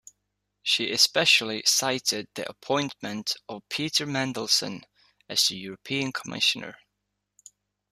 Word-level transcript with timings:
She 0.63 0.91
especially 0.91 1.61
cited 1.67 2.27
the 2.33 2.49
appointment 2.49 3.35
of 3.47 3.61
Peter 3.69 4.07
Mandelson 4.07 4.81
as 5.29 5.51
a 5.51 5.55
European 5.55 6.11
Commissioner. 6.11 6.79